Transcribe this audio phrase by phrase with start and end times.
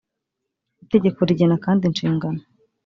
[0.83, 2.41] itegeko rigena kandi inshingano